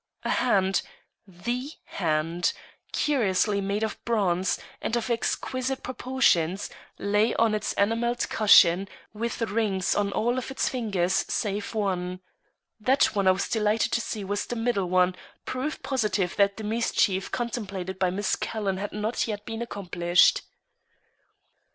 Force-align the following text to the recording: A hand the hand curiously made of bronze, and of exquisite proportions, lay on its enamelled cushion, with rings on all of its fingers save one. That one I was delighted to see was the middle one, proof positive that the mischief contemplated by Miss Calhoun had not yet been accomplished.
A 0.23 0.31
hand 0.31 0.81
the 1.27 1.69
hand 1.83 2.53
curiously 2.91 3.61
made 3.61 3.83
of 3.83 4.03
bronze, 4.03 4.57
and 4.81 4.95
of 4.95 5.11
exquisite 5.11 5.83
proportions, 5.83 6.71
lay 6.97 7.35
on 7.35 7.53
its 7.53 7.73
enamelled 7.73 8.27
cushion, 8.27 8.89
with 9.13 9.43
rings 9.43 9.93
on 9.93 10.11
all 10.11 10.39
of 10.39 10.49
its 10.49 10.67
fingers 10.67 11.13
save 11.13 11.75
one. 11.75 12.19
That 12.79 13.13
one 13.15 13.27
I 13.27 13.31
was 13.31 13.47
delighted 13.47 13.91
to 13.91 14.01
see 14.01 14.23
was 14.23 14.47
the 14.47 14.55
middle 14.55 14.89
one, 14.89 15.15
proof 15.45 15.83
positive 15.83 16.35
that 16.37 16.57
the 16.57 16.63
mischief 16.63 17.31
contemplated 17.31 17.99
by 17.99 18.09
Miss 18.09 18.35
Calhoun 18.35 18.77
had 18.77 18.93
not 18.93 19.27
yet 19.27 19.45
been 19.45 19.61
accomplished. 19.61 20.41